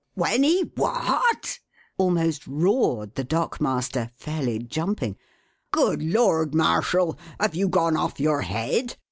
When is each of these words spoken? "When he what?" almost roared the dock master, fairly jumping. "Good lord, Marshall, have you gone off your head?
"When 0.15 0.41
he 0.41 0.63
what?" 0.77 1.59
almost 1.95 2.47
roared 2.47 3.13
the 3.13 3.23
dock 3.23 3.61
master, 3.61 4.09
fairly 4.15 4.57
jumping. 4.57 5.15
"Good 5.69 6.01
lord, 6.01 6.55
Marshall, 6.55 7.19
have 7.39 7.53
you 7.53 7.69
gone 7.69 7.95
off 7.95 8.19
your 8.19 8.41
head? 8.41 8.97